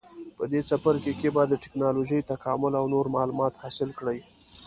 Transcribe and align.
په 0.37 0.43
دې 0.51 0.61
څپرکي 0.69 1.13
کې 1.19 1.29
به 1.35 1.43
د 1.47 1.53
ټېکنالوجۍ 1.63 2.19
تکامل 2.31 2.73
او 2.79 2.85
نور 2.93 3.05
معلومات 3.15 3.53
حاصل 3.63 3.89
کړئ. 3.99 4.19